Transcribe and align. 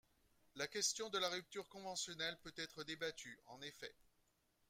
La 0.55 0.67
question 0.67 1.11
de 1.11 1.19
la 1.19 1.29
rupture 1.29 1.69
conventionnelle 1.69 2.35
peut 2.41 2.55
être 2.57 2.83
débattue, 2.83 3.37
En 3.45 3.61
effet 3.61 3.93